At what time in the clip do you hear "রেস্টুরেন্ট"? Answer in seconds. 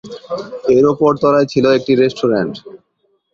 1.95-2.53